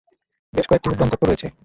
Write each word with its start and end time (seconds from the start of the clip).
বেশ 0.53 0.65
কয়েকটি 0.67 0.87
উদ্যম 0.89 1.07
তত্ত্ব 1.09 1.25
রয়েছে। 1.27 1.47